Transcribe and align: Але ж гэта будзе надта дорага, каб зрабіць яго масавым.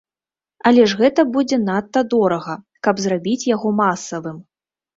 Але 0.69 0.85
ж 0.93 0.97
гэта 1.01 1.25
будзе 1.35 1.59
надта 1.67 1.99
дорага, 2.15 2.57
каб 2.89 3.05
зрабіць 3.07 3.39
яго 3.55 3.77
масавым. 3.87 4.37